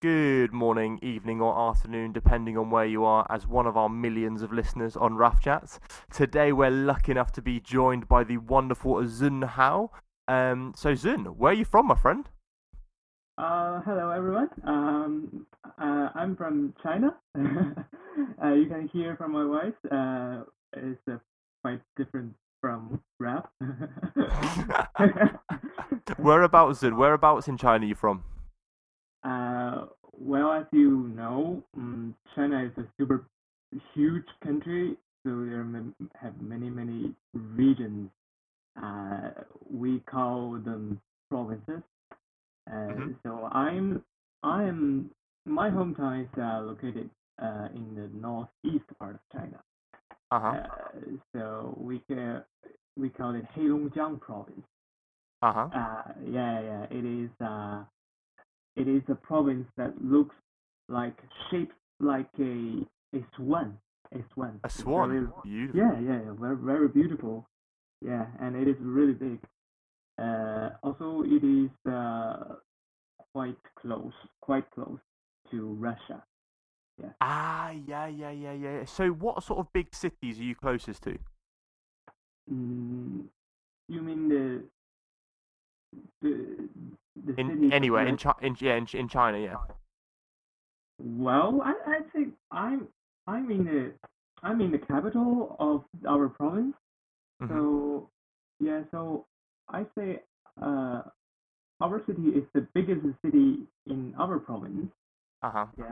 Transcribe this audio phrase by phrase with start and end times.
[0.00, 4.42] good morning, evening, or afternoon, depending on where you are, as one of our millions
[4.42, 5.80] of listeners on RAF Chats.
[6.12, 9.90] Today, we're lucky enough to be joined by the wonderful Zun Hao.
[10.28, 12.28] Um, so, Zun, where are you from, my friend?
[13.38, 14.48] Uh, hello, everyone.
[14.64, 15.46] Um,
[15.80, 17.16] uh, I'm from China.
[17.36, 19.74] uh, you can hear from my voice.
[19.90, 20.44] Uh,
[20.76, 21.16] it's uh,
[21.62, 23.50] quite different from rap.
[26.18, 26.96] whereabouts, Zun?
[26.96, 28.22] Whereabouts in China are you from?
[29.28, 29.86] Uh,
[30.18, 33.26] well, as you know, um, China is a super
[33.94, 35.66] huge country, so there
[36.20, 38.08] have many, many regions.
[38.82, 39.30] Uh,
[39.70, 41.82] we call them provinces.
[42.70, 43.12] Uh, mm-hmm.
[43.22, 44.02] So I'm,
[44.42, 45.10] I'm,
[45.44, 47.10] my hometown is uh, located
[47.42, 49.60] uh, in the northeast part of China.
[50.30, 50.48] Uh-huh.
[50.48, 52.42] Uh, so we can,
[52.96, 54.66] we call it Heilongjiang province.
[55.42, 55.68] Uh-huh.
[55.74, 57.30] Uh, yeah, yeah, it is.
[58.78, 60.36] It is a province that looks
[60.88, 61.16] like
[61.50, 63.78] shaped like a a swan.
[64.12, 64.60] A swan.
[64.64, 65.10] A swan.
[65.10, 65.74] Very, beautiful.
[65.74, 67.48] Yeah, yeah, very very beautiful.
[68.00, 69.40] Yeah, and it is really big.
[70.18, 72.54] Uh, also, it is uh,
[73.32, 74.98] quite close, quite close
[75.50, 76.22] to Russia.
[77.00, 77.10] Yeah.
[77.20, 78.84] Ah, yeah, yeah, yeah, yeah.
[78.84, 81.18] So, what sort of big cities are you closest to?
[82.52, 83.24] Mm,
[83.88, 84.62] you mean the
[86.22, 86.68] the
[87.36, 89.56] in anywhere in, Chi- in yeah in, in China, yeah.
[91.00, 92.88] Well, I I think I'm
[93.26, 93.92] I'm in the
[94.42, 96.74] I'm in the capital of our province.
[97.42, 97.54] Mm-hmm.
[97.54, 98.10] So
[98.60, 99.26] yeah, so
[99.68, 100.22] I say
[100.60, 101.02] uh
[101.80, 104.90] our city is the biggest city in our province.
[105.42, 105.66] Uh huh.
[105.78, 105.84] Yeah.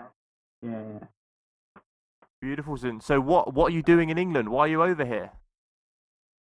[0.62, 0.70] Yeah.
[0.70, 1.06] yeah.
[2.40, 3.02] Beautiful, Zun.
[3.02, 4.48] So what what are you doing in England?
[4.48, 5.30] Why are you over here?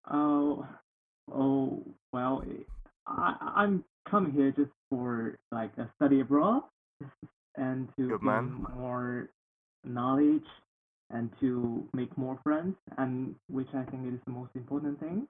[0.10, 0.66] Oh,
[1.32, 2.44] oh, well,
[3.08, 6.64] I I'm come here just for like a study abroad
[7.56, 9.30] and to Good gain more
[9.84, 10.46] knowledge
[11.10, 15.28] and to make more friends and which I think is the most important thing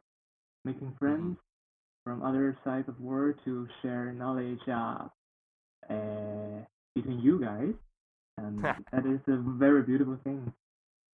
[0.64, 0.98] making mm-hmm.
[0.98, 2.12] friends mm-hmm.
[2.12, 5.08] from other sides of the world to share knowledge uh,
[5.90, 6.66] uh,
[6.96, 7.74] between you guys
[8.38, 10.54] and that is a very beautiful thing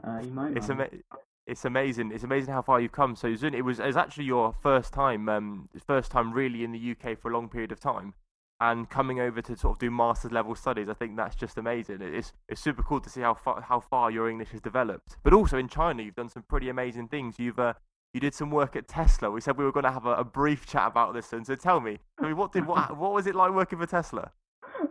[0.05, 0.81] uh, in my it's mind.
[0.81, 2.11] Ama- it's amazing.
[2.13, 3.15] It's amazing how far you've come.
[3.15, 6.73] So Zun, it was it was actually your first time, um, first time really in
[6.73, 8.13] the UK for a long period of time,
[8.59, 10.89] and coming over to sort of do master's level studies.
[10.89, 12.01] I think that's just amazing.
[12.01, 15.15] It's it's super cool to see how far how far your English has developed.
[15.23, 17.39] But also in China, you've done some pretty amazing things.
[17.39, 17.73] You've uh,
[18.13, 19.31] you did some work at Tesla.
[19.31, 21.55] We said we were going to have a, a brief chat about this, and so
[21.55, 24.31] tell me, I mean, what did what what was it like working for Tesla?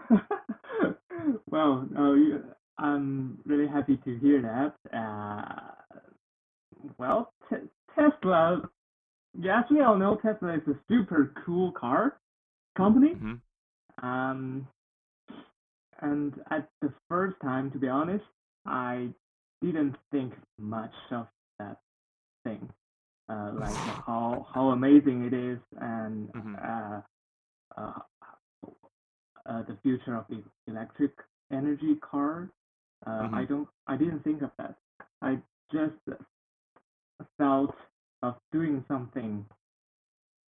[1.51, 2.39] well, uh,
[2.79, 4.97] I'm really happy to hear that.
[4.97, 5.76] Uh,
[6.99, 7.57] well, t-
[7.95, 8.63] Tesla,
[9.39, 12.19] as we all know, Tesla is a super cool car
[12.77, 13.15] company.
[13.15, 14.07] Mm-hmm.
[14.07, 14.69] Um,
[16.01, 18.25] and at the first time, to be honest,
[18.67, 19.09] I
[19.63, 21.27] didn't think much of
[21.59, 21.79] that
[22.45, 22.69] thing,
[23.29, 23.75] uh, like
[24.07, 26.55] how how amazing it is and mm-hmm.
[26.57, 27.01] uh,
[27.81, 28.01] uh,
[29.47, 31.13] uh, the future of the electric
[31.53, 32.51] energy car.
[33.07, 33.35] Uh, mm-hmm.
[33.35, 34.75] I don't, I didn't think of that.
[35.23, 35.39] I
[35.73, 35.95] just
[37.39, 37.75] thought
[38.23, 39.45] of doing something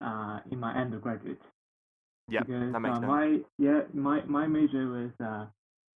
[0.01, 1.41] uh, in my undergraduate.
[2.29, 5.47] Yeah, because that makes uh, my yeah my my major was uh,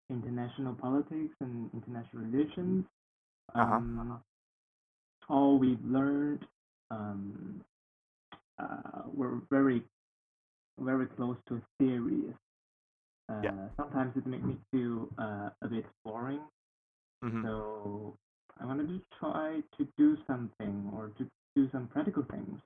[0.09, 2.86] international politics and international relations.
[3.54, 3.76] Uh-huh.
[3.76, 4.24] Um,
[5.30, 6.46] all we learned
[6.90, 7.62] um,
[8.59, 9.84] uh, were very
[10.80, 12.34] very close to theories.
[13.30, 13.52] Uh, yeah.
[13.78, 16.42] Sometimes it made me feel uh, a bit boring.
[17.24, 17.46] Mm-hmm.
[17.46, 18.18] So
[18.59, 22.59] I wanted to try to do something or to do some practical things.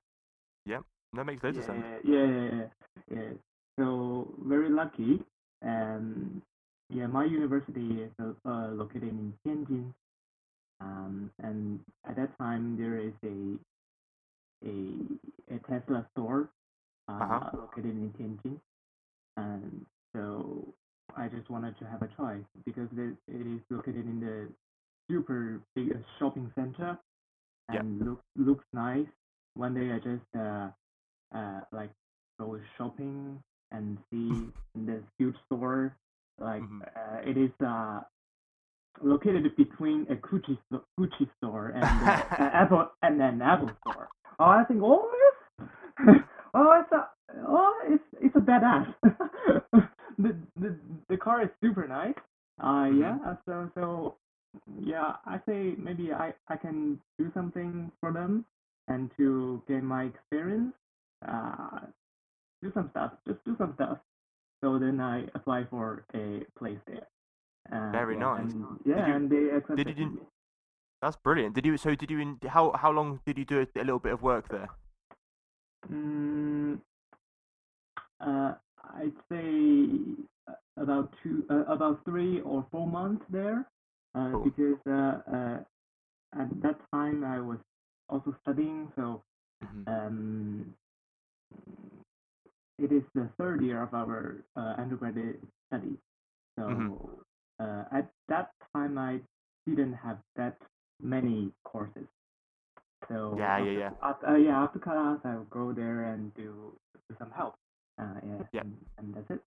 [0.64, 0.80] Yeah,
[1.14, 1.84] that makes yeah, sense.
[2.04, 2.66] Yeah, yeah, yeah,
[3.14, 3.30] yeah.
[3.78, 5.20] So very lucky.
[5.62, 6.42] And
[6.90, 9.92] yeah, my university is uh, located in Tianjin.
[10.80, 13.58] Um, and at that time there is a
[14.66, 16.50] a a Tesla store
[17.08, 17.50] uh, uh-huh.
[17.54, 18.60] located in Tianjin.
[19.36, 20.74] And so
[21.16, 24.48] I just wanted to have a try because it is located in the
[25.08, 26.98] super big shopping center
[27.68, 28.08] and yeah.
[28.08, 29.06] look, looks nice.
[29.54, 30.68] One day I just uh,
[31.34, 31.90] uh, like
[32.38, 33.42] go shopping
[33.72, 34.30] and see
[34.74, 35.96] this huge store.
[36.38, 36.82] Like mm-hmm.
[36.82, 38.00] uh, it is uh,
[39.02, 40.58] located between a Gucci
[40.98, 44.08] Gucci store and uh, Apple and an Apple store.
[44.38, 45.10] Oh, I think oh
[45.58, 45.68] yes,
[46.54, 47.08] oh it's a
[47.48, 48.94] oh it's it's a badass.
[50.18, 50.76] the the
[51.08, 52.14] the car is super nice.
[52.60, 53.00] Uh mm-hmm.
[53.00, 53.34] yeah.
[53.46, 54.16] So so
[54.80, 58.44] yeah, I say maybe I, I can do something for them
[58.88, 60.72] and to gain my experience,
[61.26, 61.80] uh,
[62.62, 63.98] do some stuff, just do some stuff.
[64.62, 67.06] so then I apply for a place there.
[67.72, 68.40] Uh, Very yeah, nice.
[68.52, 70.20] And, yeah, you- and they accepted you- me.
[71.02, 71.54] That's brilliant.
[71.54, 71.76] Did you?
[71.76, 72.18] So did you?
[72.20, 74.68] In, how how long did you do a, a little bit of work there?
[75.92, 76.80] Mm,
[78.20, 78.54] uh,
[78.94, 79.98] I'd say
[80.48, 83.68] uh, about two, uh, about three or four months there,
[84.16, 85.58] uh, because uh, uh,
[86.42, 87.58] at that time I was
[88.08, 89.22] also studying, so
[89.64, 89.84] Mhm.
[89.88, 90.74] um,
[92.78, 95.98] it is the third year of our uh, undergraduate study.
[96.58, 97.20] So Mhm.
[97.60, 99.20] uh, at that time I
[99.66, 100.58] didn't have that
[101.02, 102.08] many courses.
[103.08, 103.90] So Yeah, after, yeah, yeah.
[104.02, 106.78] After, uh, yeah, after class I will go there and do,
[107.08, 107.56] do some help.
[108.00, 108.66] Uh, yeah, Yep.
[108.66, 109.42] and, and that's it.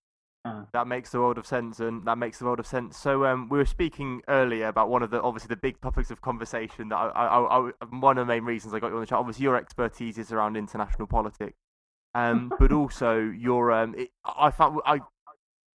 [0.49, 2.97] Uh, That makes the world of sense, and that makes the world of sense.
[2.97, 6.21] So, um, we were speaking earlier about one of the obviously the big topics of
[6.21, 6.89] conversation.
[6.89, 9.19] That I, I, I, one of the main reasons I got you on the chat.
[9.19, 11.57] Obviously, your expertise is around international politics,
[12.15, 14.99] um, but also your um, it, I found I.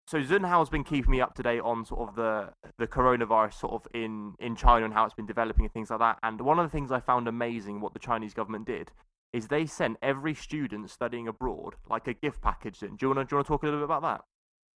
[0.08, 3.74] So Zunhao's been keeping me up to date on sort of the the coronavirus sort
[3.74, 6.18] of in in China and how it's been developing and things like that.
[6.24, 8.92] And one of the things I found amazing what the Chinese government did
[9.34, 12.84] is they sent every student studying abroad like a gift package.
[12.84, 12.96] In.
[12.98, 14.22] Do you want to do you want to talk a little bit about that?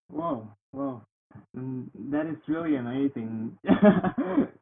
[0.09, 1.01] Whoa, whoa.
[1.57, 3.57] Mm, that is really amazing.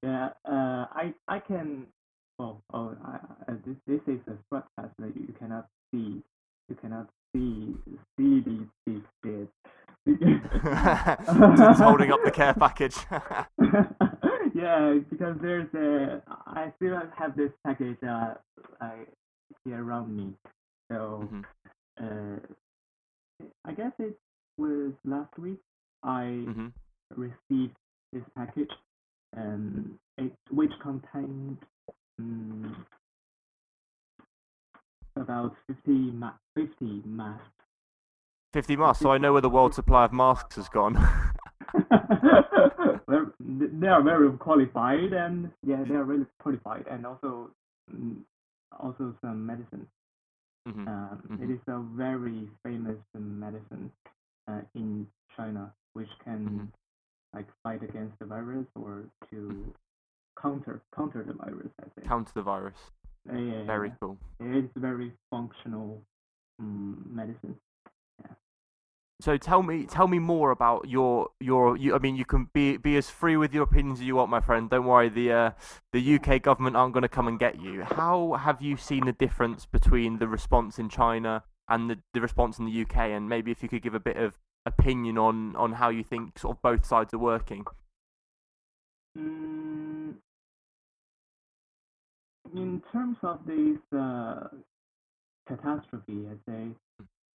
[0.04, 1.88] yeah, uh, I I can.
[2.40, 6.24] Well, oh, I, I, this this is a broadcast that you cannot see.
[6.70, 7.76] You cannot see
[8.18, 9.52] see these these bits.
[10.08, 12.96] Just holding up the care package.
[14.56, 16.22] yeah, because there's a.
[16.48, 18.36] I still have this package uh,
[18.80, 19.06] I
[19.66, 20.34] here around me.
[20.92, 21.46] So Mhm.
[22.02, 22.40] uh,
[23.66, 24.18] I guess it
[24.62, 25.60] was last week.
[26.04, 26.74] I Mhm.
[27.16, 27.76] received
[28.14, 28.72] this package,
[29.36, 31.58] um, it, which contained
[32.20, 32.86] um,
[35.16, 37.48] about 50, ma- 50 masks.
[38.54, 40.96] 50 masks, so I know where the world supply of masks has gone.
[43.08, 47.52] They're- very qualified, and yeah, they are really qualified, and also
[47.94, 48.18] mm,
[48.80, 49.88] also some medicine.
[50.68, 50.88] Mhm.
[50.88, 51.54] Um, It Mhm.
[51.56, 53.92] is a very famous medicine
[54.82, 55.64] in China,
[55.94, 56.68] which can Mhm.
[57.38, 58.94] like fight against the virus or
[59.30, 59.40] to
[60.42, 61.72] counter counter the virus.
[61.80, 62.08] I think.
[62.08, 62.80] Counter the virus.
[63.30, 63.96] Uh, yeah, Very yeah.
[64.00, 64.18] cool.
[64.40, 66.02] It's very functional
[66.60, 67.56] um, medicine.
[69.22, 71.78] So tell me, tell me more about your your.
[71.78, 74.32] You, I mean, you can be be as free with your opinions as you want,
[74.32, 74.68] my friend.
[74.68, 75.10] Don't worry.
[75.10, 75.52] The uh,
[75.94, 77.84] the UK government aren't going to come and get you.
[77.84, 82.58] How have you seen the difference between the response in China and the, the response
[82.58, 82.98] in the UK?
[83.16, 86.38] And maybe if you could give a bit of opinion on on how you think
[86.38, 87.66] sort of both sides are working.
[89.18, 90.14] Mm,
[92.54, 94.48] in terms of this uh,
[95.48, 96.68] catastrophe, I'd say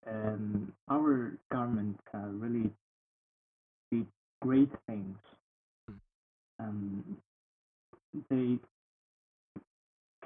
[0.09, 2.71] um, our government uh, really
[3.91, 4.07] did
[4.41, 5.17] great things.
[6.59, 7.17] Um,
[8.29, 8.57] they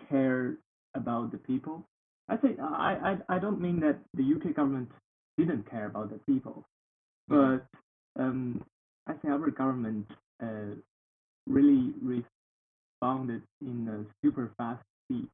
[0.10, 0.56] care
[0.96, 1.86] about the people.
[2.30, 4.90] I say I, I I don't mean that the UK government
[5.38, 6.66] didn't care about the people.
[7.32, 7.68] But
[8.22, 8.64] um,
[9.08, 10.08] I think our government
[10.44, 10.76] uh,
[11.48, 11.94] really
[13.02, 15.30] responded in a super fast speed.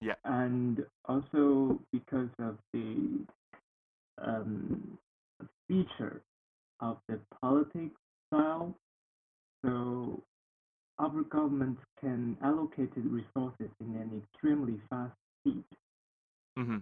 [0.00, 0.14] Yeah.
[0.24, 3.26] And also because of the
[4.22, 4.98] um,
[5.68, 6.22] feature
[6.80, 7.96] of the politics
[8.28, 8.74] style,
[9.64, 10.22] so
[10.98, 15.64] our government can allocate resources in an extremely fast speed.
[16.56, 16.78] hmm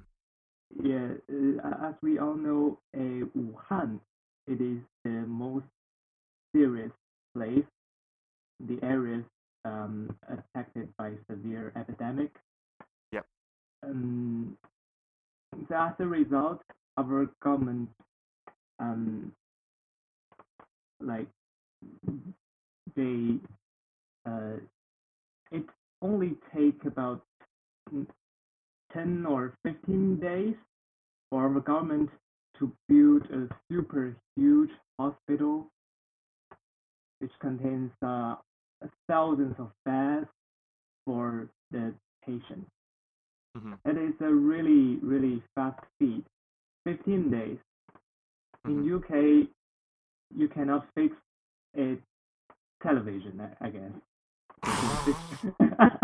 [0.83, 4.01] Yeah, uh, as we all know, uh, Wuhan,
[4.47, 5.65] it is the most
[6.55, 6.91] serious
[7.35, 7.65] place,
[8.61, 9.25] the areas
[9.65, 12.31] um, affected by severe epidemic.
[13.13, 13.27] Yep.
[13.83, 14.57] Um,
[15.69, 16.61] so as a result,
[16.97, 17.89] our government,
[18.79, 19.33] um,
[21.01, 21.27] like
[22.97, 23.37] they,
[24.27, 24.57] uh,
[25.51, 25.65] it
[26.03, 27.23] only take about
[28.93, 30.55] 10 or 15 days
[31.31, 32.11] for our government
[32.59, 35.69] to build a super huge hospital
[37.21, 38.37] which contains uh,
[39.09, 40.29] thousands of beds
[41.07, 41.95] for the
[42.27, 42.71] patients.
[43.57, 46.25] hmm It is a really, really fast speed.
[46.85, 47.59] 15 days.
[48.67, 48.95] In Mhm.
[48.95, 49.49] UK,
[50.37, 51.15] you cannot fix
[51.79, 51.99] a
[52.83, 53.93] television, I guess.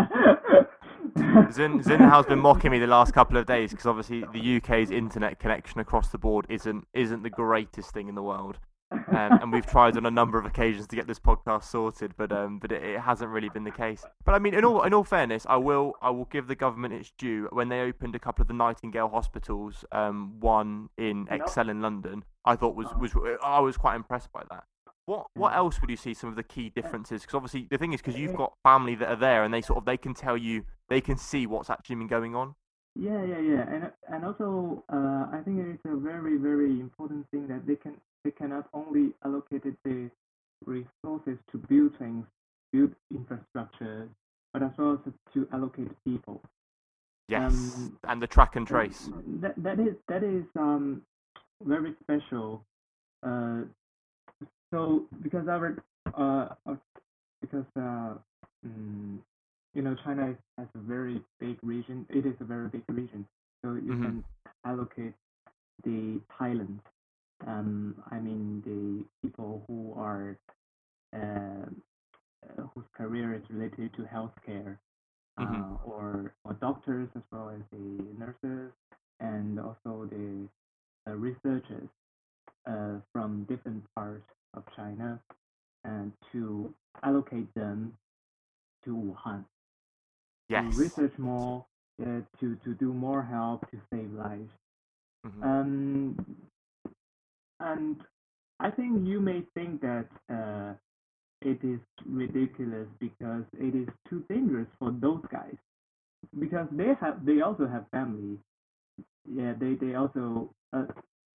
[1.52, 5.38] Zin Zinhao's been mocking me the last couple of days because obviously the UK's internet
[5.38, 8.58] connection across the board isn't isn't the greatest thing in the world.
[8.92, 12.32] um, and we've tried on a number of occasions to get this podcast sorted, but
[12.32, 14.04] um, but it, it, hasn't really been the case.
[14.24, 16.94] But I mean, in all in all fairness, I will I will give the government
[16.94, 21.70] its due when they opened a couple of the Nightingale hospitals, um, one in ExCeL
[21.70, 22.24] in London.
[22.44, 23.12] I thought was was
[23.44, 24.64] I was quite impressed by that.
[25.06, 27.22] What what else would you see some of the key differences?
[27.22, 29.78] Because obviously the thing is because you've got family that are there and they sort
[29.78, 32.54] of they can tell you they can see what's actually been going on.
[32.96, 37.26] Yeah, yeah, yeah, and and also uh, I think it is a very very important
[37.30, 40.10] thing that they can they cannot only allocate the
[40.66, 42.26] resources to build things,
[42.72, 44.08] build infrastructure,
[44.52, 46.42] but as well as to allocate people.
[47.28, 49.08] Yes, um, and the track and trace.
[49.40, 51.02] That that is that is um
[51.64, 52.64] very special.
[53.22, 53.62] Uh,
[54.72, 55.76] so because our
[56.14, 56.74] uh
[57.40, 58.14] because uh
[58.64, 59.22] um,
[59.74, 62.06] you know, China has a very big region.
[62.10, 63.26] It is a very big region,
[63.64, 64.02] so you mm-hmm.
[64.02, 64.24] can
[64.64, 65.14] allocate
[65.84, 66.80] the talent.
[67.46, 70.36] Um, I mean, the people who are
[71.14, 74.76] uh, whose career is related to healthcare,
[75.38, 75.90] uh, mm-hmm.
[75.90, 78.72] or or doctors as well as the nurses,
[79.20, 80.48] and also the
[81.08, 81.88] uh, researchers
[82.66, 85.20] uh, from different parts of China,
[85.84, 87.94] and to allocate them
[88.84, 89.44] to Wuhan
[90.50, 90.74] yes.
[90.74, 91.64] to research more,
[92.02, 94.50] uh, to to do more help to save lives.
[95.26, 95.42] Mm-hmm.
[95.42, 96.26] Um,
[97.60, 97.96] and
[98.58, 100.72] I think you may think that uh,
[101.42, 105.56] it is ridiculous because it is too dangerous for those guys
[106.38, 108.38] because they have they also have family.
[109.32, 110.84] Yeah, they they also uh,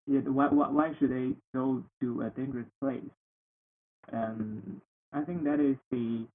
[0.06, 0.20] yeah.
[0.20, 3.02] Why, why why should they go to a dangerous place?
[4.12, 4.80] Um,
[5.12, 6.26] I think that is the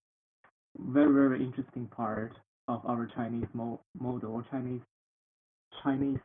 [0.78, 2.34] very very interesting part
[2.68, 4.82] of our Chinese mo- model or Chinese
[5.84, 6.20] Chinese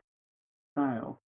[0.73, 1.19] style,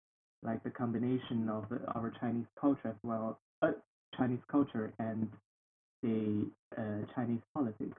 [0.43, 3.71] like the combination of our Chinese culture as well, uh,
[4.17, 5.29] Chinese culture and
[6.03, 7.97] the uh, Chinese politics.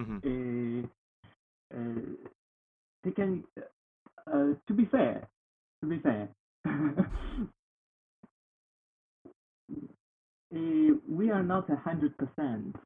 [0.00, 0.84] Mm-hmm.
[0.84, 2.28] Uh, uh,
[3.04, 3.44] they can,
[4.26, 5.28] uh, to be fair,
[5.82, 6.28] to be fair,
[11.08, 12.76] we are not a hundred percent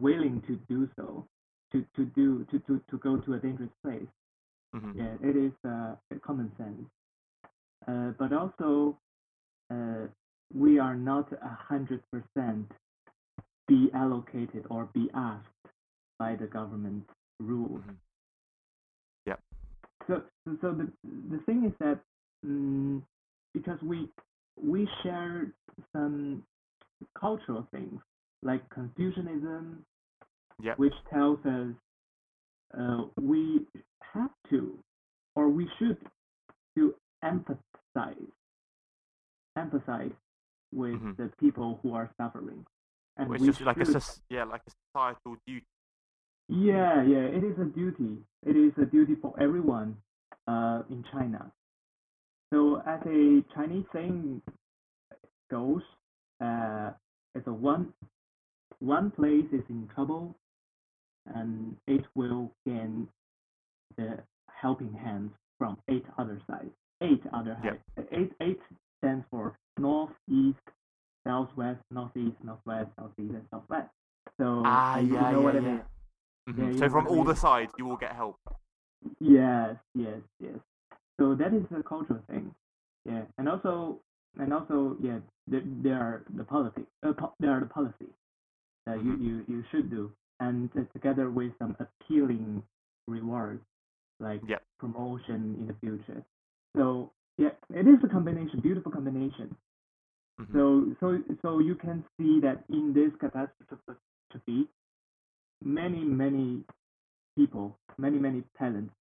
[0.00, 1.26] willing to do so
[1.72, 4.06] to to do to to to go to a dangerous place.
[4.74, 4.98] Mm-hmm.
[4.98, 6.88] Yeah, it is uh, common sense.
[7.86, 8.98] Uh, but also,
[9.70, 10.06] uh,
[10.54, 12.70] we are not a hundred percent
[13.68, 15.46] be allocated or be asked
[16.18, 17.08] by the government
[17.40, 17.80] rules.
[17.80, 17.92] Mm-hmm.
[19.26, 19.36] Yeah.
[20.06, 20.22] So
[20.60, 20.88] so the
[21.30, 22.00] the thing is that
[22.42, 24.08] because we
[24.60, 25.52] we share
[25.92, 26.42] some
[27.18, 28.00] cultural things
[28.42, 29.84] like Confucianism,
[30.60, 30.78] yep.
[30.78, 31.74] which tells us
[32.78, 33.60] uh, we
[34.14, 34.78] have to
[35.34, 35.96] or we should
[36.76, 36.94] to
[37.24, 38.16] empathize
[39.56, 40.12] empathize
[40.72, 41.22] with mm-hmm.
[41.22, 42.64] the people who are suffering.
[43.16, 45.66] And Which is like should, a yeah, like a societal duty.
[46.48, 48.16] Yeah, yeah, it is a duty.
[48.46, 49.98] It is a duty for everyone
[50.48, 51.52] uh, in China.
[52.52, 54.42] So as a Chinese saying
[55.50, 55.80] goes,
[56.44, 56.90] uh,
[57.34, 57.94] it's a one
[58.80, 60.36] one place is in trouble,
[61.34, 63.08] and it will gain
[63.96, 64.18] the
[64.50, 66.70] helping hands from eight other sides.
[67.00, 67.80] Eight other yep.
[68.12, 68.60] eight eight
[68.98, 70.58] stands for north, east,
[71.26, 73.88] southwest, northeast, northwest, southeast, and southwest.
[74.38, 75.60] So ah, you yeah, know yeah, what yeah.
[75.60, 75.82] I mean.
[76.50, 76.72] Mm-hmm.
[76.72, 78.36] Yeah, so from all the sides, you will get help.
[79.20, 80.58] Yes, yes, yes.
[81.22, 82.52] So that is a cultural thing.
[83.04, 84.00] Yeah, and also,
[84.40, 86.88] and also, yeah, there, there are the politics.
[87.06, 88.14] Uh, po- there are the policies
[88.86, 89.22] that mm-hmm.
[89.22, 90.10] you, you you should do
[90.40, 92.60] and together with some appealing
[93.06, 93.62] rewards
[94.18, 94.40] like
[94.80, 96.24] promotion in the future.
[96.76, 99.54] So yeah, it is a combination, beautiful combination.
[100.40, 100.58] Mm-hmm.
[100.58, 104.68] So so so you can see that in this catastrophe,
[105.64, 106.64] many many
[107.38, 108.92] people, many many talents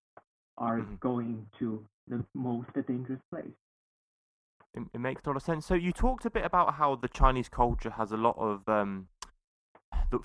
[0.60, 0.96] are mm-hmm.
[1.00, 3.54] going to the most dangerous place.
[4.74, 5.66] It, it, makes a lot of sense.
[5.66, 9.08] So you talked a bit about how the Chinese culture has a lot of um,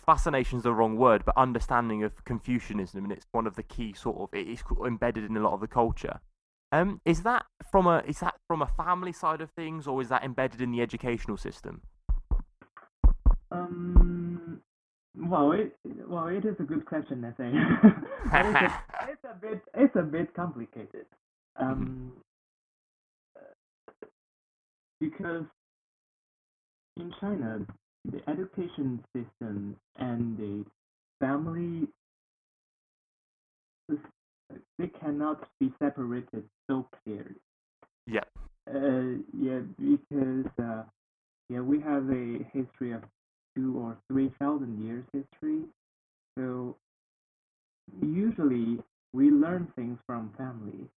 [0.05, 3.93] fascination is the wrong word, but understanding of Confucianism, and it's one of the key
[3.93, 6.21] sort of it is embedded in a lot of the culture.
[6.73, 10.09] Um, is that from a is that from a family side of things, or is
[10.09, 11.83] that embedded in the educational system?
[13.53, 14.61] Um,
[15.17, 15.77] well, it
[16.09, 17.55] well, it is a good question, I think.
[18.27, 21.07] it's, a, it's a bit it's a bit complicated.
[21.59, 22.13] Um,
[23.39, 23.47] mm-hmm.
[25.01, 25.45] because
[26.97, 27.61] in China,
[28.11, 30.65] the education system and the
[31.21, 31.89] family
[34.79, 37.37] they cannot be separated so clearly.
[38.07, 38.21] Yeah.
[38.69, 40.83] Uh, yeah, because uh,
[41.49, 43.03] yeah, we have a history of
[43.57, 45.63] two or three thousand years history.
[46.37, 46.77] So
[48.03, 48.79] usually
[49.13, 50.89] we learn things from family.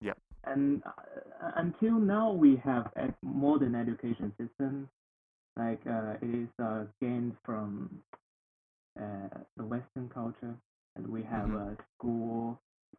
[0.00, 0.18] Yep.
[0.44, 4.88] And uh, until now, we have a modern education system,
[5.56, 7.90] like uh, it is uh, gained from
[9.00, 10.54] uh, the Western culture,
[10.96, 11.56] and we have Mhm.
[11.56, 12.58] a school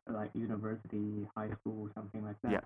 [0.10, 2.51] like university, high school, something like that.
[2.51, 2.65] Yep.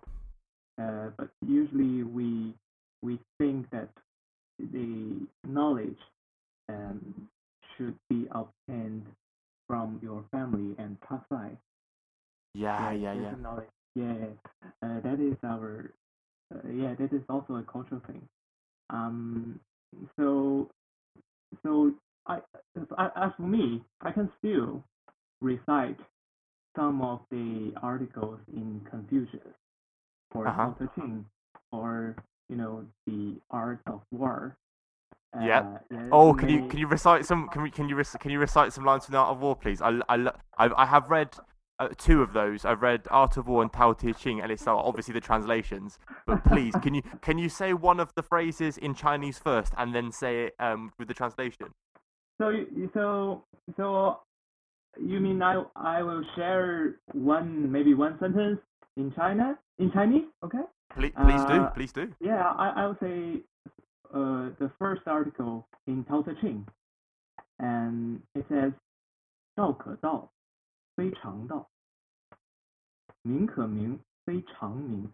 [0.82, 2.54] Uh, but usually we
[3.02, 3.90] we think that
[4.60, 5.98] the knowledge
[6.70, 7.30] um,
[7.78, 9.06] should be obtained
[9.68, 10.98] from your family and
[11.30, 11.52] by.
[12.54, 13.36] Yeah, yeah, there's yeah.
[13.38, 13.70] knowledge.
[13.96, 14.14] Yeah,
[14.84, 15.92] uh, that is our.
[16.54, 18.22] Uh, yeah, that is also a cultural thing.
[18.90, 19.60] Um,
[20.18, 20.70] so,
[21.64, 21.94] so
[22.28, 22.38] I,
[22.76, 22.84] as,
[23.16, 24.84] as for me, I can still
[25.42, 25.98] recite
[26.76, 29.42] some of the articles in Confucius
[30.34, 30.66] or Uh-huh.
[30.66, 31.26] Tao Te Ching
[31.72, 32.16] or
[32.50, 34.58] you know the art of war.
[35.36, 35.78] Uh, yeah,
[36.12, 38.72] Oh, can you can you recite some can we, can you rec- can you recite
[38.74, 39.82] some lines from the Art of War, please?
[39.82, 40.16] I I
[40.58, 41.36] I, I have read
[41.79, 42.65] uh, two of those.
[42.65, 45.99] I've read Art of War and Tao Te Ching, and it's uh, obviously the translations.
[46.27, 49.95] But please, can you can you say one of the phrases in Chinese first, and
[49.95, 51.73] then say it um with the translation?
[52.39, 53.45] So you- so
[53.77, 54.21] so
[54.99, 58.61] you mean I I will share one maybe one sentence
[58.97, 60.29] in China in Chinese?
[60.45, 60.65] Okay.
[60.95, 62.13] Please, please do, Uh, please do.
[62.21, 63.43] Yeah, I I would say
[64.13, 66.67] uh the first article in Tao Te Ching,
[67.59, 68.73] and it says
[69.55, 70.29] 道可道，
[70.96, 71.70] 非常道，
[73.22, 75.12] 名可名，非常名。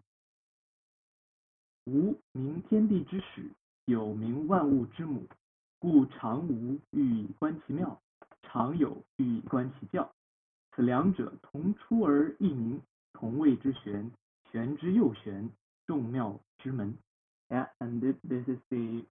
[1.84, 3.50] 无名天地之始，
[3.86, 5.26] 有名万物之母，
[5.80, 8.00] 故常无欲以观其妙，
[8.42, 10.14] 常有欲以观其教。
[10.74, 12.80] 此两者同出而异名，
[13.12, 14.12] 同谓之玄，
[14.50, 15.50] 玄之又玄，
[15.86, 16.96] 众妙之门。
[17.48, 19.04] Yeah, and this is the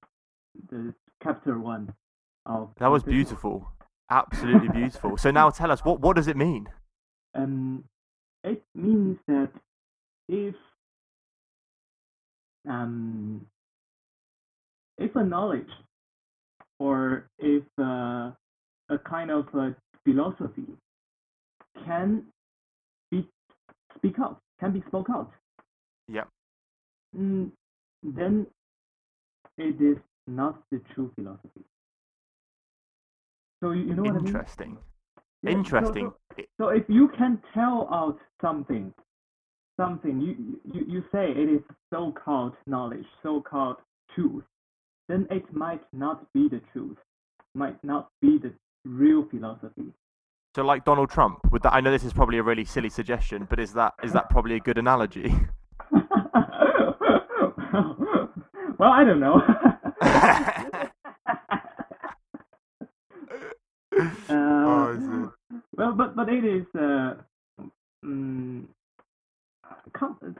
[0.70, 1.90] the chapter one
[2.44, 2.74] of.
[2.78, 3.66] That was beautiful.
[4.12, 5.18] Absolutely beautiful.
[5.18, 6.68] So now tell us what what does it mean?
[7.34, 7.86] Um,
[8.44, 9.51] it means that
[10.27, 10.56] if
[12.70, 13.46] um
[14.98, 15.70] if a knowledge
[16.80, 18.32] or if uh,
[18.89, 20.65] a kind of a philosophy
[21.86, 22.24] can
[23.10, 23.28] be
[23.95, 25.32] speak out can be spoke out
[26.08, 26.26] Yeah.
[27.17, 27.52] mm,
[28.04, 28.47] then
[29.58, 29.97] it is
[30.28, 31.63] not the true philosophy
[33.62, 34.28] so you, you know what I mean?
[34.28, 34.78] Interesting.
[35.43, 36.12] So- Interesting.
[36.38, 38.93] so- so if you can tell out something,
[39.80, 41.62] something you you, you say it is
[41.93, 43.78] so-called knowledge, so-called
[44.15, 44.43] truth,
[45.10, 46.97] then it might not be the truth,
[47.56, 48.54] might not be the
[48.86, 49.91] real philosophy.
[50.56, 51.74] So like Donald Trump, would that?
[51.74, 54.56] I know this is probably a really silly suggestion, but is that is that probably
[54.56, 55.34] a good analogy?
[58.78, 59.41] well, I don't know.
[65.97, 67.15] but but it is uh,
[68.04, 68.67] um,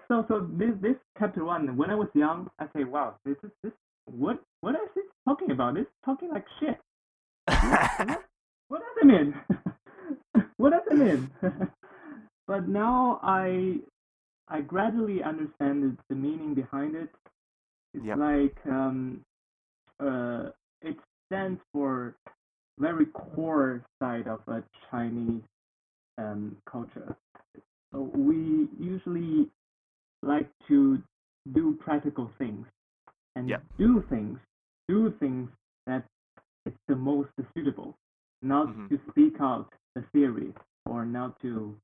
[0.08, 1.78] so so this this chapter one.
[1.78, 3.74] When I was young, I say, wow, this is this
[4.06, 5.76] what what is this talking about?
[5.76, 6.80] This talking like shit.
[8.70, 9.36] What does it mean?
[10.58, 11.30] what does it mean?
[12.48, 13.80] but now I
[14.48, 17.10] I gradually understand the, the meaning behind it.
[17.94, 18.18] It's Yep.
[18.18, 19.22] like um,
[20.00, 20.50] uh,
[20.82, 22.16] it stands for
[22.82, 25.44] very core side of a Chinese
[26.18, 27.16] um, culture.
[27.94, 29.50] So we usually
[30.24, 31.02] like to
[31.54, 32.66] do practical things
[33.36, 33.64] and Yep.
[33.78, 34.40] do things,
[34.88, 35.50] do things
[35.88, 36.06] that
[36.66, 37.98] it's the most suitable,
[38.42, 38.90] not Mhm.
[38.90, 40.54] to speak out the theory
[40.86, 41.78] or not to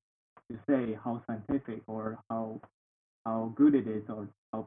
[0.49, 2.60] to say how scientific or how
[3.25, 4.65] how good it is or how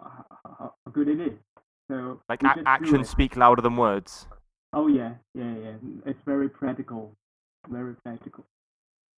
[0.00, 1.38] how, how good it is.
[1.90, 4.26] So like a- actions speak louder than words.
[4.74, 5.72] Oh yeah, yeah, yeah.
[6.04, 7.12] It's very practical,
[7.68, 8.44] very practical.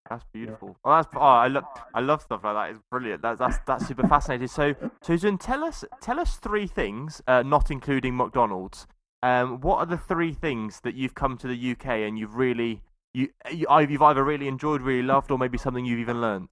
[0.09, 0.77] That's beautiful.
[0.85, 1.65] Oh, that's oh, I love
[1.95, 2.71] I love stuff like that.
[2.71, 3.23] It's brilliant.
[3.23, 4.49] That's that's that's super fascinating.
[4.49, 8.87] So, Zun, tell us tell us three things, uh, not including McDonald's.
[9.23, 12.83] Um, what are the three things that you've come to the UK and you've really
[13.15, 16.49] you, you you've either really enjoyed, really loved, or maybe something you've even learned?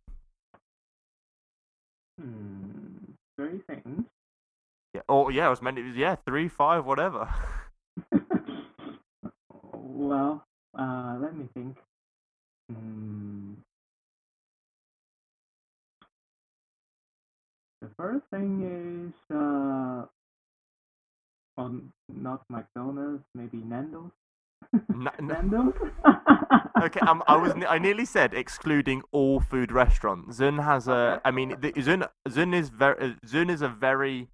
[2.20, 4.06] Hmm, three things.
[4.94, 5.02] Yeah.
[5.08, 5.78] Or yeah, it was meant.
[5.78, 7.28] It was, yeah, three, five, whatever.
[10.14, 10.44] well,
[10.78, 11.76] uh, let me think.
[12.72, 13.54] Hmm.
[17.82, 20.06] The first thing is uh,
[21.56, 24.10] well, not McDonald's, maybe Nando's.
[24.92, 25.74] N- n- Nando's.
[26.82, 30.38] okay, um, I was I nearly said excluding all food restaurants.
[30.38, 31.20] Zun has a.
[31.24, 34.28] I mean, the, Zun Zun is very Zun is a very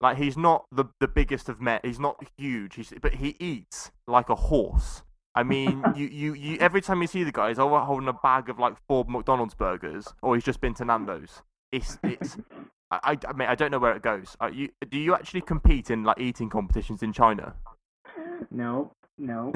[0.00, 1.80] Like he's not the the biggest of men.
[1.84, 2.74] He's not huge.
[2.76, 5.02] He's but he eats like a horse.
[5.34, 8.12] I mean, you, you, you every time you see the guy, he's always holding a
[8.12, 11.42] bag of like four McDonald's burgers, or he's just been to Nando's.
[11.70, 12.36] It's it's.
[12.90, 14.36] I, I, I mean, I don't know where it goes.
[14.40, 17.54] Are you, do you actually compete in like eating competitions in China?
[18.50, 19.50] No, no,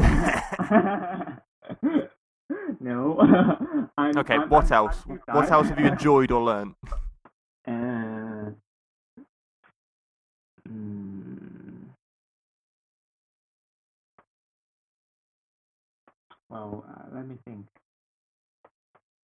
[2.81, 3.19] no.
[3.99, 5.03] I'm, Okay, I'm, what I'm, else?
[5.27, 6.75] What else have you enjoyed or learned?
[7.69, 8.53] Uh,
[10.71, 11.46] mm,
[16.51, 17.67] well, uh, let me think.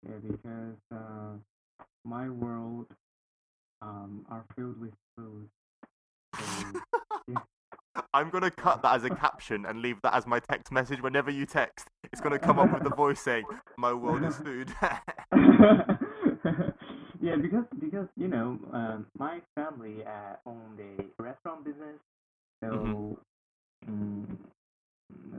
[0.07, 1.37] Yeah, because uh,
[2.03, 2.87] my world
[3.81, 5.47] um are filled with food.
[6.39, 6.45] So,
[8.13, 11.31] I'm gonna cut that as a caption and leave that as my text message whenever
[11.31, 11.87] you text.
[12.11, 13.45] It's gonna come up with the voice saying,
[13.77, 14.73] "My world is food."
[17.21, 21.99] yeah, because because you know, um, my family uh, owned a restaurant business,
[22.63, 23.17] so Mhm.
[23.89, 24.37] mm,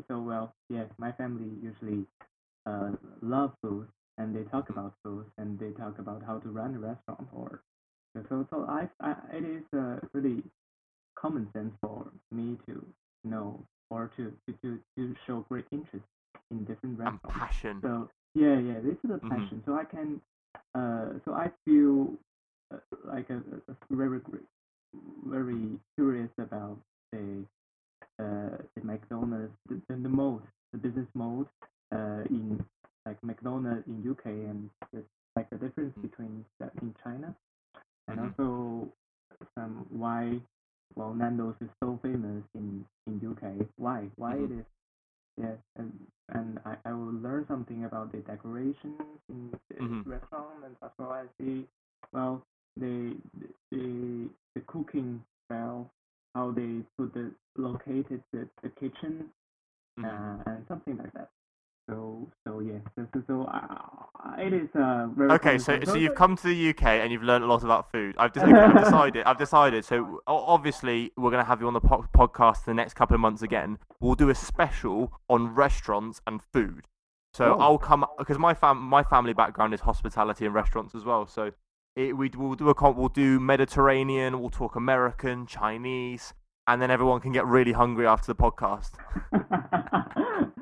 [0.09, 2.07] so well, yes, my family usually
[2.67, 3.89] uh, love food,
[4.19, 7.61] and they talk about food, and they talk about how to run a restaurant, or
[8.29, 10.43] so so I, I it is uh, really
[11.17, 12.85] common sense for me to
[13.25, 16.05] know or to to to, to show great interest
[16.51, 17.29] in different and restaurants.
[17.29, 17.85] passion.
[17.85, 19.33] So yeah, yeah, this is a Mhm.
[19.33, 19.63] passion.
[19.67, 20.21] So I can,
[20.75, 22.15] uh, so I feel
[22.73, 23.37] uh, like a,
[23.69, 24.21] a very,
[25.27, 26.79] very curious about
[27.13, 27.45] the,
[28.21, 31.47] uh, the McDonald's, the, the, the mode, the business mode,
[31.93, 32.61] uh, in
[33.07, 35.05] like McDonald's in UK and the,
[35.37, 36.03] like the difference Mhm.
[36.03, 37.35] between that in China,
[38.09, 38.35] and Mhm.
[38.39, 38.89] also
[39.59, 40.41] some why,
[40.97, 43.67] well, Nando's is so famous in in UK.
[43.77, 44.11] Why?
[44.17, 44.45] Why Mhm.
[44.45, 44.65] it is
[45.39, 45.93] Yes, and
[46.35, 50.05] and I, I will learn something about the decorations in the Mhm.
[50.07, 51.67] restaurant and as well as the
[52.13, 52.43] well
[52.77, 53.15] the
[53.73, 55.91] the the cooking style,
[56.37, 59.31] how they put the located the, the kitchen
[59.99, 60.05] Mhm.
[60.05, 61.31] uh, and something like that.
[61.89, 66.15] So so yes, so so, so uh, it is uh very Okay, so so you've
[66.15, 68.15] come to the UK and you've learned a lot about food.
[68.19, 69.25] I've, just, I've decided.
[69.27, 69.85] I've decided.
[69.85, 73.43] So obviously we're gonna have you on the po- podcast the next couple of months
[73.43, 73.79] again.
[74.01, 76.87] We'll do a special on restaurants and food.
[77.35, 77.59] So Oh.
[77.61, 81.27] I'll come because my fam my family background is hospitality and restaurants as well.
[81.27, 81.51] So
[81.97, 84.41] it, we we'll do a we'll do Mediterranean.
[84.41, 86.33] We'll talk American, Chinese,
[86.67, 88.93] and then everyone can get really hungry after the podcast.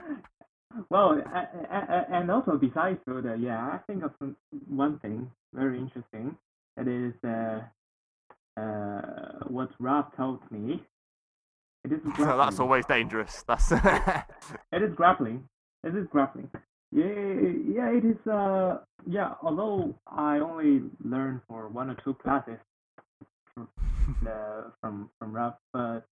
[0.90, 1.20] well,
[2.10, 4.12] and also besides food, uh, yeah, I think of
[4.68, 6.36] one thing very interesting.
[6.76, 10.82] That is uh, uh, what Ralph told me.
[11.84, 13.44] It is so that's always dangerous.
[13.46, 13.72] That's
[14.72, 15.48] It is grappling.
[15.84, 16.48] It is grappling.
[16.90, 18.26] Yeah, yeah, it is.
[18.26, 19.34] Uh, yeah.
[19.42, 22.58] Although I only learned for one or two classes
[24.26, 26.06] uh, from from Ralph, but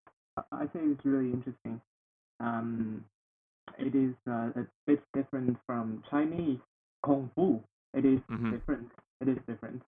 [0.52, 1.80] I think it's really interesting.
[2.40, 3.04] Um,
[3.78, 6.58] it is uh, a bit different from Chinese
[7.04, 7.62] kung fu.
[7.94, 8.50] It is Mhm.
[8.52, 8.90] different.
[9.20, 9.82] It is different.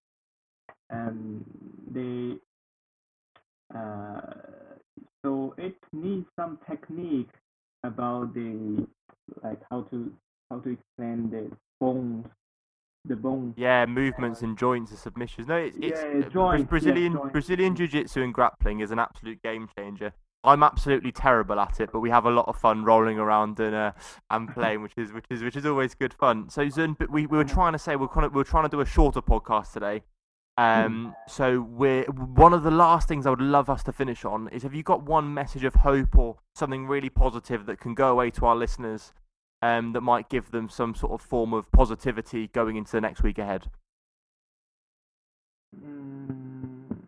[0.91, 1.45] Um,
[1.91, 2.39] they
[3.75, 4.21] uh,
[5.25, 7.31] so it needs some technique
[7.85, 8.87] about the
[9.43, 10.13] like how to
[10.51, 12.27] how to explain the bones,
[13.05, 13.55] the bones.
[13.57, 15.49] Yeah, movements and joints and submissions.
[15.49, 17.19] No, it's, it's Yeah, uh, Bra- joints, yeah, Brazilian.
[17.33, 20.13] Brazilian jiu-jitsu and grappling is an absolute game changer.
[20.45, 23.75] I'm absolutely terrible at it, but we have a lot of fun rolling around and
[23.75, 23.93] uh,
[24.31, 26.49] and playing, which is which is which is always good fun.
[26.51, 28.65] So Zun, but we, we were trying to say we're kind of, we we're trying
[28.65, 30.03] to do a shorter podcast today.
[30.59, 34.49] Um, so we're one of the last things I would love us to finish on
[34.49, 38.11] is have you got one message of hope or something really positive that can go
[38.11, 39.13] away to our listeners,
[39.63, 43.23] um, that might give them some sort of form of positivity going into the next
[43.23, 43.71] week ahead.
[45.81, 47.07] Mm,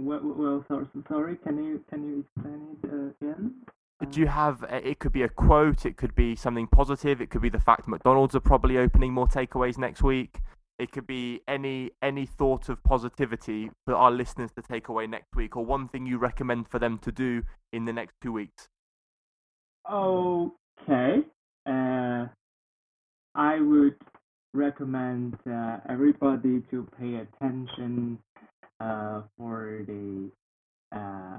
[0.00, 1.36] well, well, sorry, sorry.
[1.36, 3.54] Can you can you explain it uh, again?
[4.10, 4.64] Do you have?
[4.64, 5.86] uh, It could be a quote.
[5.86, 7.20] It could be something positive.
[7.20, 10.40] It could be the fact McDonald's are probably opening more takeaways next week.
[10.78, 15.34] It could be any any thought of positivity for our listeners to take away next
[15.34, 18.68] week, or one thing you recommend for them to do in the next two weeks.
[20.88, 21.18] Okay.
[21.66, 22.26] Uh,
[23.34, 23.96] I would
[24.54, 28.18] recommend uh, everybody to pay attention
[28.80, 30.30] uh, for the
[30.92, 31.38] uh,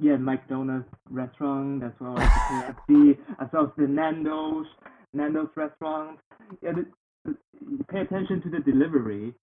[0.00, 4.66] yeah McDonald's restaurant as well as the KFC as well as the Nando's
[5.12, 6.18] Nando's restaurant.
[6.62, 6.86] Yeah, the,
[7.24, 9.34] the- pay attention to the delivery.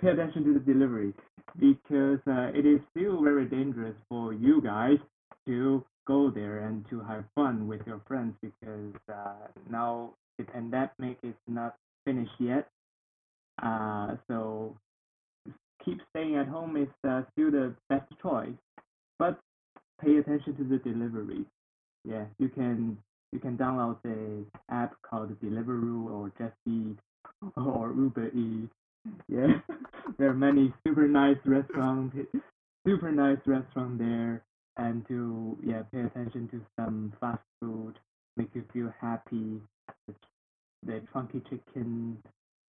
[0.00, 1.14] Pay attention to the delivery
[1.60, 4.98] because uh, it is still very dangerous for you guys
[5.46, 11.18] to go there and to have fun with your friends because uh, now the pandemic
[11.22, 12.68] is not finished yet.
[13.62, 14.74] Uh, so
[15.84, 18.56] keep staying at home is uh, still the best choice,
[19.18, 19.38] but
[20.02, 21.44] pay attention to the delivery.
[22.04, 22.96] Yeah, you can
[23.32, 26.96] you can download the app called Deliveroo or Just Eat
[27.56, 28.72] or Uber Eats.
[29.28, 29.60] Yeah,
[30.18, 32.16] there are many super nice restaurants,
[32.86, 34.42] super nice restaurant there,
[34.78, 37.98] and to yeah pay attention to some fast food,
[38.36, 39.60] make you feel happy.
[40.86, 42.18] The, funky chicken,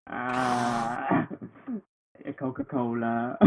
[0.09, 1.27] ah,
[2.37, 3.37] Coca Cola.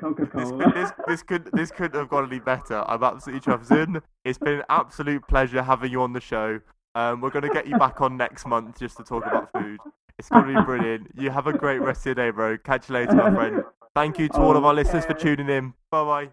[0.00, 0.72] Coca This, Cola.
[0.74, 2.82] this, this could this couldn't have gone any better.
[2.88, 3.66] I'm absolutely chuffed.
[3.66, 6.60] Zin, it's been an absolute pleasure having you on the show.
[6.94, 9.78] Um, we're gonna get you back on next month just to talk about food.
[10.18, 11.10] It's gonna be brilliant.
[11.16, 12.56] You have a great rest of your day, bro.
[12.58, 13.62] Catch you later, my friend.
[13.94, 15.74] Thank you to all of our listeners for tuning in.
[15.90, 16.28] Bye bye.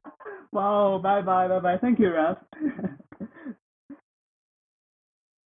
[0.56, 1.80] Wow, bye bye, bye bye.
[1.82, 2.40] Thank you, Ralph.